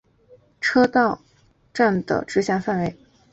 [0.59, 1.13] 手稻
[1.75, 2.97] 车站的直辖范围。